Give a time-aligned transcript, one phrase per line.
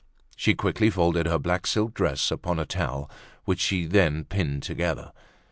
[0.35, 3.07] She quickly folded her black silk dress upon a towel
[3.45, 5.11] which she then pinned together.